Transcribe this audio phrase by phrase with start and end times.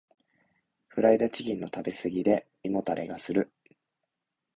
[0.87, 3.51] フライドチキンの食べ過ぎで胃もたれがする。